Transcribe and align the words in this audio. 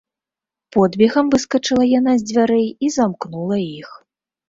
Подбегам 0.75 1.29
выскачыла 1.35 1.85
яна 1.99 2.17
з 2.25 2.29
дзвярэй 2.33 2.67
і 2.85 2.93
замкнула 2.99 3.65
іх. 3.81 3.89